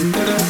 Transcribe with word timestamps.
da 0.00 0.10
da 0.26 0.41